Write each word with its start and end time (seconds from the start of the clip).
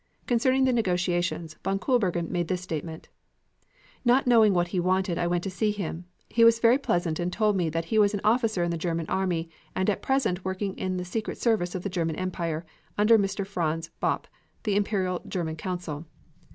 Concerning 0.25 0.63
the 0.63 0.73
negotiations, 0.73 1.57
van 1.63 1.77
Koolbergen 1.77 2.27
made 2.31 2.47
this 2.47 2.61
statement: 2.63 3.07
"Not 4.03 4.25
knowing 4.25 4.51
what 4.51 4.69
he 4.69 4.79
wanted 4.79 5.19
I 5.19 5.27
went 5.27 5.43
to 5.43 5.51
see 5.51 5.69
him. 5.69 6.05
He 6.27 6.43
was 6.43 6.57
very 6.57 6.79
pleasant 6.79 7.19
and 7.19 7.31
told 7.31 7.55
me 7.55 7.69
that 7.69 7.85
he 7.85 7.99
was 7.99 8.15
an 8.15 8.21
officer 8.23 8.63
in 8.63 8.71
the 8.71 8.79
German 8.79 9.05
army 9.09 9.51
and 9.75 9.91
at 9.91 10.01
present 10.01 10.43
working 10.43 10.75
in 10.75 10.97
the 10.97 11.05
secret 11.05 11.37
service 11.37 11.75
of 11.75 11.83
the 11.83 11.87
German 11.87 12.15
Empire 12.15 12.65
under 12.97 13.19
Mr. 13.19 13.45
Franz 13.45 13.91
Bopp, 14.01 14.25
the 14.63 14.75
Imperial 14.75 15.21
German 15.29 15.55
consul. 15.55 16.07